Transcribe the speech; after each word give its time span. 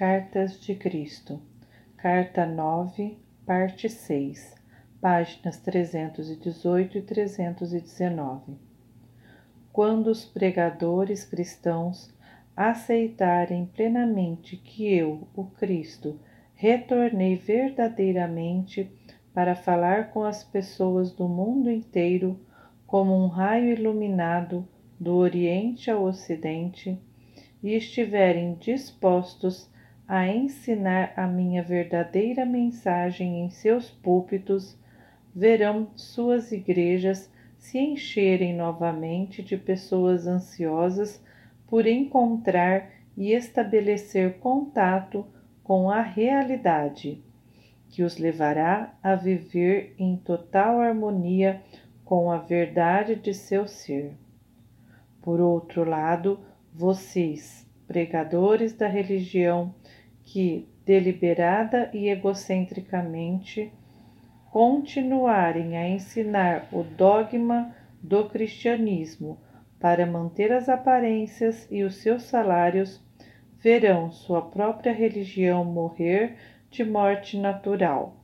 Cartas 0.00 0.58
de 0.58 0.74
Cristo, 0.74 1.42
Carta 1.98 2.46
9, 2.46 3.18
parte 3.44 3.86
6, 3.86 4.54
páginas 4.98 5.58
318 5.58 6.96
e 6.96 7.02
319. 7.02 8.54
Quando 9.70 10.06
os 10.06 10.24
pregadores 10.24 11.22
cristãos 11.22 12.10
aceitarem 12.56 13.66
plenamente 13.66 14.56
que 14.56 14.90
eu, 14.90 15.28
o 15.36 15.44
Cristo, 15.44 16.18
retornei 16.54 17.36
verdadeiramente 17.36 18.90
para 19.34 19.54
falar 19.54 20.12
com 20.12 20.24
as 20.24 20.42
pessoas 20.42 21.12
do 21.12 21.28
mundo 21.28 21.70
inteiro 21.70 22.40
como 22.86 23.14
um 23.14 23.26
raio 23.26 23.74
iluminado 23.74 24.66
do 24.98 25.14
Oriente 25.16 25.90
ao 25.90 26.04
Ocidente 26.04 26.98
e 27.62 27.74
estiverem 27.74 28.54
dispostos 28.54 29.68
a 30.10 30.26
ensinar 30.26 31.12
a 31.16 31.24
minha 31.24 31.62
verdadeira 31.62 32.44
mensagem 32.44 33.42
em 33.42 33.48
seus 33.48 33.92
púlpitos, 33.92 34.76
verão 35.32 35.92
suas 35.94 36.50
igrejas 36.50 37.32
se 37.56 37.78
encherem 37.78 38.52
novamente 38.52 39.40
de 39.40 39.56
pessoas 39.56 40.26
ansiosas 40.26 41.24
por 41.68 41.86
encontrar 41.86 42.90
e 43.16 43.32
estabelecer 43.32 44.40
contato 44.40 45.24
com 45.62 45.88
a 45.88 46.02
realidade, 46.02 47.22
que 47.88 48.02
os 48.02 48.18
levará 48.18 48.92
a 49.00 49.14
viver 49.14 49.94
em 49.96 50.16
total 50.16 50.80
harmonia 50.80 51.62
com 52.04 52.32
a 52.32 52.38
verdade 52.38 53.14
de 53.14 53.32
seu 53.32 53.68
ser. 53.68 54.18
Por 55.22 55.38
outro 55.38 55.88
lado, 55.88 56.40
vocês, 56.74 57.64
pregadores 57.86 58.72
da 58.72 58.88
religião, 58.88 59.72
que 60.30 60.68
deliberada 60.86 61.90
e 61.92 62.08
egocentricamente 62.08 63.72
continuarem 64.52 65.76
a 65.76 65.88
ensinar 65.88 66.68
o 66.70 66.84
dogma 66.84 67.74
do 68.00 68.28
cristianismo 68.28 69.40
para 69.80 70.06
manter 70.06 70.52
as 70.52 70.68
aparências 70.68 71.66
e 71.68 71.82
os 71.82 71.96
seus 71.96 72.22
salários, 72.24 73.04
verão 73.58 74.12
sua 74.12 74.40
própria 74.40 74.92
religião 74.92 75.64
morrer 75.64 76.36
de 76.70 76.84
morte 76.84 77.36
natural. 77.36 78.14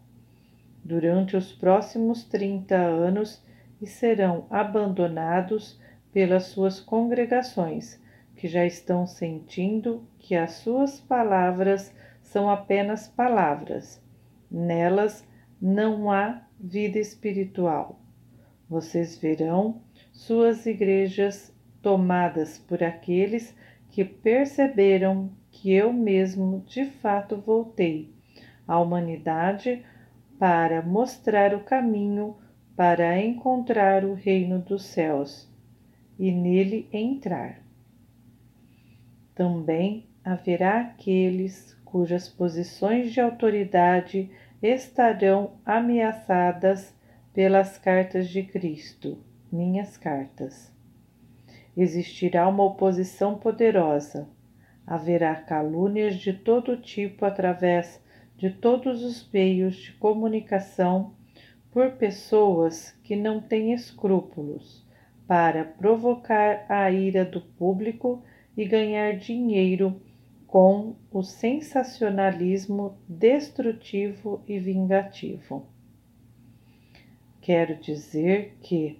Durante 0.84 1.36
os 1.36 1.52
próximos 1.52 2.22
30 2.22 2.76
anos 2.76 3.44
e 3.82 3.86
serão 3.86 4.46
abandonados 4.48 5.80
pelas 6.12 6.44
suas 6.44 6.78
congregações, 6.78 8.00
que 8.36 8.46
já 8.46 8.64
estão 8.64 9.06
sentindo 9.06 10.06
que 10.18 10.36
as 10.36 10.52
suas 10.52 11.00
palavras 11.00 11.92
são 12.36 12.50
apenas 12.50 13.08
palavras. 13.08 13.98
Nelas 14.50 15.26
não 15.58 16.12
há 16.12 16.42
vida 16.60 16.98
espiritual. 16.98 17.98
Vocês 18.68 19.16
verão 19.16 19.80
suas 20.12 20.66
igrejas 20.66 21.50
tomadas 21.80 22.58
por 22.58 22.84
aqueles 22.84 23.56
que 23.88 24.04
perceberam 24.04 25.30
que 25.50 25.72
eu 25.72 25.94
mesmo 25.94 26.62
de 26.66 26.84
fato 26.84 27.38
voltei 27.38 28.12
à 28.68 28.78
humanidade 28.78 29.82
para 30.38 30.82
mostrar 30.82 31.54
o 31.54 31.60
caminho 31.60 32.36
para 32.76 33.18
encontrar 33.18 34.04
o 34.04 34.12
reino 34.12 34.58
dos 34.58 34.84
céus 34.84 35.50
e 36.18 36.30
nele 36.30 36.86
entrar. 36.92 37.62
Também 39.34 40.06
haverá 40.22 40.80
aqueles 40.80 41.74
cujas 41.96 42.28
posições 42.28 43.10
de 43.10 43.22
autoridade 43.22 44.30
estarão 44.62 45.52
ameaçadas 45.64 46.94
pelas 47.32 47.78
cartas 47.78 48.28
de 48.28 48.42
Cristo 48.42 49.16
minhas 49.50 49.96
cartas. 49.96 50.70
Existirá 51.74 52.46
uma 52.48 52.64
oposição 52.64 53.38
poderosa. 53.38 54.28
Haverá 54.86 55.36
calúnias 55.36 56.16
de 56.16 56.34
todo 56.34 56.76
tipo 56.76 57.24
através 57.24 57.98
de 58.36 58.50
todos 58.50 59.02
os 59.02 59.26
meios 59.32 59.76
de 59.76 59.92
comunicação 59.92 61.14
por 61.70 61.92
pessoas 61.92 62.94
que 63.02 63.16
não 63.16 63.40
têm 63.40 63.72
escrúpulos 63.72 64.86
para 65.26 65.64
provocar 65.64 66.66
a 66.68 66.90
ira 66.90 67.24
do 67.24 67.40
público 67.40 68.22
e 68.54 68.66
ganhar 68.66 69.16
dinheiro 69.16 69.98
com 70.56 70.96
o 71.12 71.22
sensacionalismo 71.22 72.96
destrutivo 73.06 74.42
e 74.48 74.58
vingativo. 74.58 75.66
Quero 77.42 77.76
dizer 77.76 78.56
que 78.62 78.98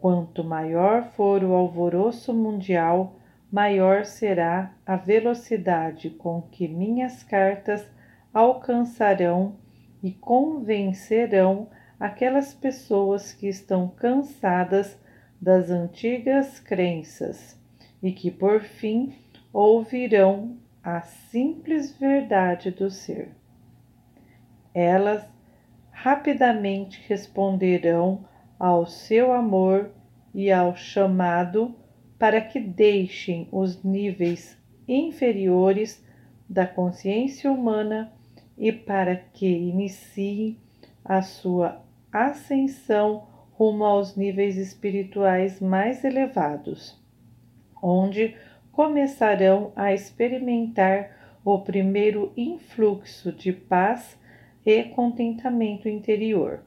Quanto 0.00 0.42
maior 0.42 1.10
for 1.10 1.44
o 1.44 1.52
alvoroço 1.52 2.32
mundial, 2.32 3.20
maior 3.52 4.06
será 4.06 4.74
a 4.86 4.96
velocidade 4.96 6.08
com 6.08 6.40
que 6.40 6.66
minhas 6.66 7.22
cartas 7.22 7.86
alcançarão 8.32 9.58
e 10.02 10.12
convencerão 10.12 11.68
aquelas 12.00 12.54
pessoas 12.54 13.30
que 13.30 13.46
estão 13.46 13.88
cansadas 13.88 14.98
das 15.38 15.68
antigas 15.68 16.58
crenças 16.58 17.60
e 18.02 18.10
que 18.10 18.30
por 18.30 18.62
fim 18.62 19.12
ouvirão 19.52 20.56
a 20.82 21.00
simples 21.00 21.92
verdade 21.92 22.70
do 22.70 22.90
ser. 22.90 23.30
Elas 24.74 25.26
rapidamente 25.90 27.02
responderão 27.08 28.24
ao 28.58 28.86
seu 28.86 29.32
amor 29.32 29.90
e 30.34 30.50
ao 30.52 30.76
chamado 30.76 31.74
para 32.18 32.40
que 32.40 32.60
deixem 32.60 33.48
os 33.50 33.82
níveis 33.82 34.56
inferiores 34.86 36.04
da 36.48 36.66
consciência 36.66 37.50
humana 37.50 38.12
e 38.56 38.72
para 38.72 39.16
que 39.16 39.46
iniciem 39.46 40.58
a 41.04 41.22
sua 41.22 41.82
ascensão 42.12 43.26
rumo 43.52 43.84
aos 43.84 44.16
níveis 44.16 44.56
espirituais 44.56 45.60
mais 45.60 46.04
elevados, 46.04 46.96
onde 47.82 48.36
começarão 48.78 49.72
a 49.74 49.92
experimentar 49.92 51.10
o 51.44 51.58
primeiro 51.58 52.32
influxo 52.36 53.32
de 53.32 53.52
paz 53.52 54.16
e 54.64 54.84
contentamento 54.84 55.88
interior. 55.88 56.62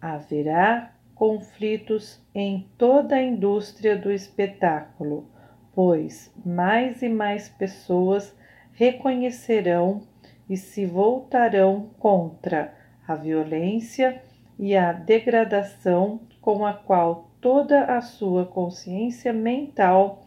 Haverá 0.00 0.94
conflitos 1.16 2.24
em 2.32 2.70
toda 2.78 3.16
a 3.16 3.22
indústria 3.24 3.98
do 3.98 4.12
espetáculo, 4.12 5.28
pois 5.74 6.32
mais 6.46 7.02
e 7.02 7.08
mais 7.08 7.48
pessoas 7.48 8.38
reconhecerão 8.72 10.06
e 10.48 10.56
se 10.56 10.86
voltarão 10.86 11.90
contra 11.98 12.72
a 13.04 13.16
violência 13.16 14.22
e 14.56 14.76
a 14.76 14.92
degradação 14.92 16.20
com 16.40 16.64
a 16.64 16.72
qual 16.72 17.33
toda 17.44 17.84
a 17.94 18.00
sua 18.00 18.46
consciência 18.46 19.30
mental, 19.30 20.26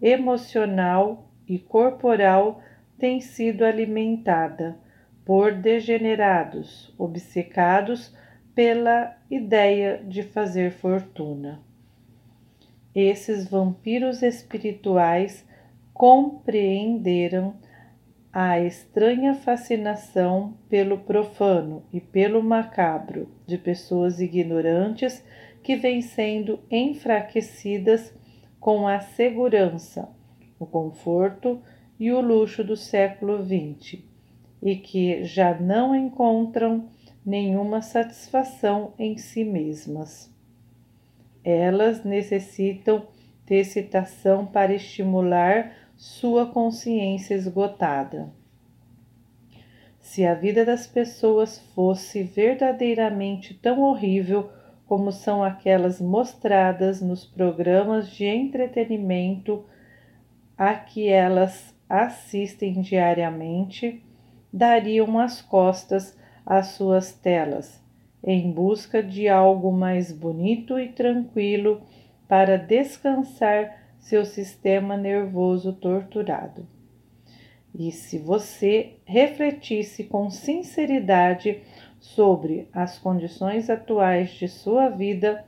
emocional 0.00 1.28
e 1.44 1.58
corporal 1.58 2.62
tem 2.96 3.20
sido 3.20 3.64
alimentada 3.64 4.78
por 5.24 5.52
degenerados, 5.52 6.94
obcecados 6.96 8.16
pela 8.54 9.16
ideia 9.28 10.00
de 10.06 10.22
fazer 10.22 10.70
fortuna. 10.70 11.60
Esses 12.94 13.48
vampiros 13.48 14.22
espirituais 14.22 15.44
compreenderam 15.92 17.56
a 18.32 18.60
estranha 18.60 19.34
fascinação 19.34 20.56
pelo 20.68 20.98
profano 20.98 21.82
e 21.92 22.00
pelo 22.00 22.40
macabro 22.40 23.28
de 23.48 23.58
pessoas 23.58 24.20
ignorantes 24.20 25.24
que 25.62 25.76
vêm 25.76 26.02
sendo 26.02 26.60
enfraquecidas 26.70 28.12
com 28.58 28.86
a 28.86 29.00
segurança, 29.00 30.08
o 30.58 30.66
conforto 30.66 31.60
e 31.98 32.12
o 32.12 32.20
luxo 32.20 32.64
do 32.64 32.76
século 32.76 33.38
XX 33.44 34.02
e 34.62 34.76
que 34.76 35.24
já 35.24 35.58
não 35.58 35.94
encontram 35.94 36.88
nenhuma 37.24 37.82
satisfação 37.82 38.94
em 38.98 39.16
si 39.16 39.44
mesmas. 39.44 40.32
Elas 41.44 42.04
necessitam 42.04 43.06
de 43.44 43.56
excitação 43.56 44.46
para 44.46 44.72
estimular 44.72 45.72
sua 45.96 46.46
consciência 46.46 47.34
esgotada. 47.34 48.32
Se 50.00 50.24
a 50.24 50.34
vida 50.34 50.64
das 50.64 50.86
pessoas 50.86 51.58
fosse 51.74 52.22
verdadeiramente 52.22 53.54
tão 53.54 53.80
horrível 53.80 54.50
como 54.92 55.10
são 55.10 55.42
aquelas 55.42 56.02
mostradas 56.02 57.00
nos 57.00 57.24
programas 57.24 58.10
de 58.10 58.26
entretenimento 58.26 59.64
a 60.54 60.74
que 60.74 61.08
elas 61.08 61.74
assistem 61.88 62.82
diariamente 62.82 64.04
dariam 64.52 65.18
as 65.18 65.40
costas 65.40 66.14
às 66.44 66.72
suas 66.72 67.10
telas 67.10 67.82
em 68.22 68.52
busca 68.52 69.02
de 69.02 69.30
algo 69.30 69.72
mais 69.72 70.12
bonito 70.12 70.78
e 70.78 70.88
tranquilo 70.88 71.80
para 72.28 72.58
descansar 72.58 73.94
seu 73.98 74.26
sistema 74.26 74.94
nervoso 74.94 75.72
torturado. 75.72 76.68
E 77.74 77.90
se 77.90 78.18
você 78.18 78.96
refletisse 79.06 80.04
com 80.04 80.28
sinceridade 80.28 81.62
sobre 82.02 82.68
as 82.72 82.98
condições 82.98 83.70
atuais 83.70 84.30
de 84.32 84.48
sua 84.48 84.88
vida, 84.88 85.44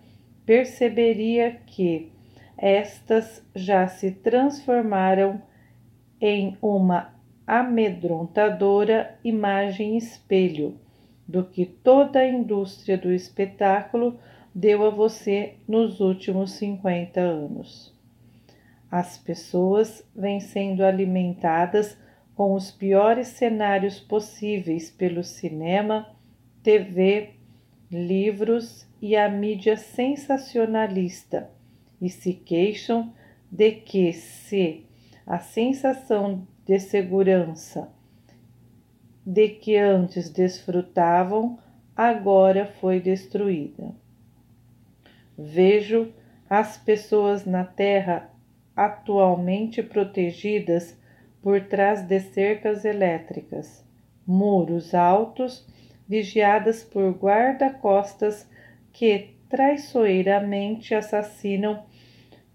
perceberia 0.46 1.50
que 1.66 2.12
estas 2.56 3.44
já 3.54 3.88
se 3.88 4.12
transformaram 4.12 5.42
em 6.20 6.56
uma 6.62 7.12
amedrontadora 7.44 9.18
imagem 9.24 9.96
espelho 9.98 10.78
do 11.26 11.44
que 11.44 11.66
toda 11.66 12.20
a 12.20 12.28
indústria 12.28 12.96
do 12.96 13.12
espetáculo 13.12 14.16
deu 14.54 14.86
a 14.86 14.90
você 14.90 15.54
nos 15.66 15.98
últimos 15.98 16.52
50 16.52 17.20
anos. 17.20 17.92
As 18.88 19.18
pessoas 19.18 20.08
vêm 20.14 20.38
sendo 20.38 20.84
alimentadas 20.84 21.98
com 22.36 22.54
os 22.54 22.70
piores 22.70 23.26
cenários 23.28 23.98
possíveis 23.98 24.88
pelo 24.88 25.24
cinema, 25.24 26.13
TV, 26.64 27.34
livros 27.90 28.88
e 29.00 29.14
a 29.14 29.28
mídia 29.28 29.76
sensacionalista 29.76 31.50
e 32.00 32.08
se 32.08 32.32
queixam 32.32 33.12
de 33.52 33.70
que 33.72 34.14
se 34.14 34.86
a 35.26 35.38
sensação 35.38 36.48
de 36.64 36.80
segurança 36.80 37.92
de 39.26 39.50
que 39.50 39.76
antes 39.76 40.30
desfrutavam 40.30 41.58
agora 41.94 42.64
foi 42.80 42.98
destruída. 42.98 43.94
Vejo 45.36 46.14
as 46.48 46.78
pessoas 46.78 47.44
na 47.44 47.64
Terra 47.64 48.30
atualmente 48.74 49.82
protegidas 49.82 50.98
por 51.42 51.60
trás 51.60 52.06
de 52.06 52.20
cercas 52.20 52.86
elétricas, 52.86 53.84
muros 54.26 54.94
altos, 54.94 55.66
vigiadas 56.08 56.82
por 56.82 57.12
guarda-costas 57.12 58.48
que 58.92 59.34
traiçoeiramente 59.48 60.94
assassinam 60.94 61.84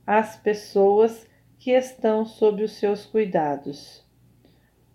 as 0.06 0.36
pessoas 0.36 1.28
que 1.58 1.72
estão 1.72 2.26
sob 2.26 2.64
os 2.64 2.74
seus 2.74 3.06
cuidados. 3.06 4.06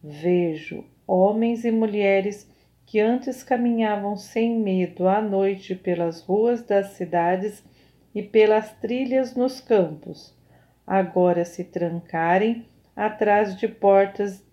Vejo 0.03 0.85
homens 1.07 1.65
e 1.65 1.71
mulheres 1.71 2.51
que 2.87 3.01
antes 3.01 3.43
caminhavam 3.43 4.17
sem 4.17 4.59
medo 4.59 5.09
à 5.09 5.21
noite 5.21 5.75
pelas 5.75 6.23
ruas 6.23 6.63
das 6.63 6.89
cidades 6.89 7.65
e 8.15 8.23
pelas 8.23 8.73
trilhas 8.79 9.35
nos 9.35 9.61
campos, 9.61 10.37
agora 10.87 11.45
se 11.45 11.65
trancarem 11.65 12.67
atrás 12.95 13.57
de 13.57 13.67
portas 13.67 14.45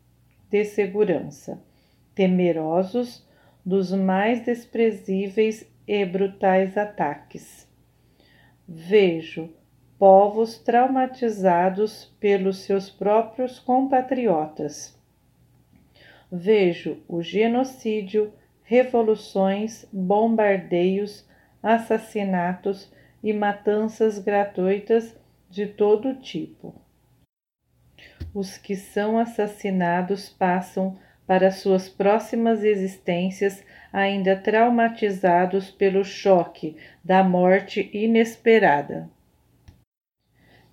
de 0.50 0.64
segurança, 0.66 1.62
temerosos 2.16 3.26
dos 3.66 3.92
mais 3.92 4.44
desprezíveis 4.44 5.70
e 5.88 6.06
brutais 6.06 6.78
ataques. 6.78 7.68
Vejo 8.68 9.50
povos 10.00 10.58
traumatizados 10.58 12.06
pelos 12.20 12.60
seus 12.60 12.90
próprios 12.90 13.60
compatriotas. 13.60 15.00
Vejo 16.32 17.04
o 17.08 17.22
genocídio, 17.22 18.34
revoluções, 18.64 19.86
bombardeios, 19.92 21.28
assassinatos 21.62 22.92
e 23.24 23.34
matanças 23.34 24.18
gratuitas 24.18 25.16
de 25.50 25.68
todo 25.68 26.16
tipo. 26.16 26.74
Os 28.34 28.58
que 28.58 28.76
são 28.76 29.18
assassinados 29.18 30.30
passam 30.30 30.98
para 31.32 31.50
suas 31.50 31.88
próximas 31.88 32.62
existências 32.62 33.64
ainda 33.94 34.36
traumatizados 34.36 35.72
pelo 35.72 36.04
choque 36.04 36.76
da 37.02 37.24
morte 37.24 37.90
inesperada. 37.94 39.10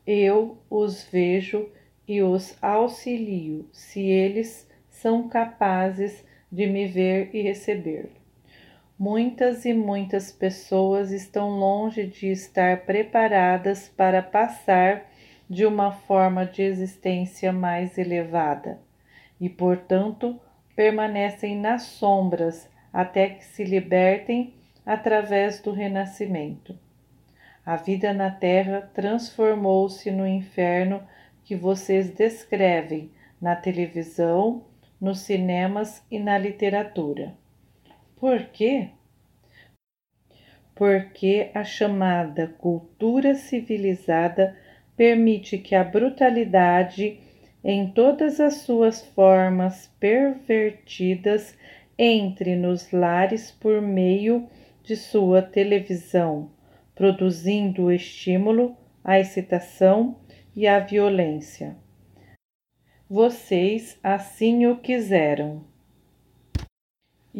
Eu 0.04 0.58
os 0.68 1.04
vejo 1.04 1.70
e 2.08 2.22
os 2.22 2.60
auxilio, 2.60 3.68
se 3.72 4.00
eles 4.00 4.68
são 4.88 5.28
capazes 5.28 6.24
de 6.50 6.66
me 6.66 6.88
ver 6.88 7.30
e 7.32 7.40
receber. 7.40 8.10
Muitas 8.98 9.64
e 9.64 9.72
muitas 9.72 10.32
pessoas 10.32 11.12
estão 11.12 11.50
longe 11.50 12.04
de 12.04 12.32
estar 12.32 12.84
preparadas 12.84 13.88
para 13.88 14.20
passar 14.20 15.08
de 15.48 15.64
uma 15.64 15.92
forma 15.92 16.44
de 16.44 16.62
existência 16.62 17.52
mais 17.52 17.96
elevada 17.96 18.80
e, 19.40 19.48
portanto, 19.48 20.40
permanecem 20.78 21.56
nas 21.56 21.82
sombras 21.82 22.70
até 22.92 23.30
que 23.30 23.44
se 23.44 23.64
libertem 23.64 24.54
através 24.86 25.60
do 25.60 25.72
renascimento. 25.72 26.78
A 27.66 27.74
vida 27.74 28.12
na 28.12 28.30
Terra 28.30 28.88
transformou-se 28.94 30.08
no 30.12 30.24
inferno 30.24 31.02
que 31.42 31.56
vocês 31.56 32.10
descrevem 32.10 33.10
na 33.42 33.56
televisão, 33.56 34.66
nos 35.00 35.18
cinemas 35.18 36.00
e 36.08 36.20
na 36.20 36.38
literatura. 36.38 37.34
Por 38.14 38.44
quê? 38.44 38.90
Porque 40.76 41.50
a 41.54 41.64
chamada 41.64 42.54
cultura 42.56 43.34
civilizada 43.34 44.56
permite 44.96 45.58
que 45.58 45.74
a 45.74 45.82
brutalidade, 45.82 47.18
em 47.64 47.90
todas 47.90 48.40
as 48.40 48.58
suas 48.58 49.02
formas 49.02 49.92
pervertidas, 49.98 51.56
entre 51.98 52.54
nos 52.54 52.92
lares 52.92 53.50
por 53.50 53.82
meio 53.82 54.48
de 54.82 54.96
sua 54.96 55.42
televisão, 55.42 56.50
produzindo 56.94 57.84
o 57.84 57.92
estímulo, 57.92 58.76
a 59.02 59.18
excitação 59.18 60.16
e 60.54 60.66
a 60.66 60.78
violência. 60.78 61.76
Vocês 63.10 63.98
assim 64.02 64.66
o 64.66 64.76
quiseram 64.76 65.64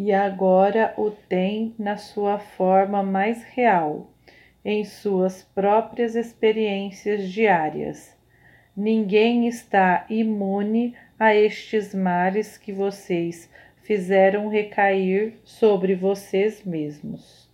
e 0.01 0.13
agora 0.13 0.95
o 0.97 1.11
tem 1.11 1.75
na 1.79 1.97
sua 1.97 2.39
forma 2.39 3.03
mais 3.03 3.43
real, 3.43 4.11
em 4.65 4.85
suas 4.85 5.43
próprias 5.43 6.15
experiências 6.15 7.31
diárias. 7.31 8.18
Ninguém 8.81 9.49
está 9.49 10.07
imune 10.09 10.95
a 11.19 11.35
estes 11.35 11.93
males 11.93 12.57
que 12.57 12.73
vocês 12.73 13.51
fizeram 13.83 14.47
recair 14.47 15.35
sobre 15.43 15.97
vocês 15.97 16.63
mesmos. 16.65 17.48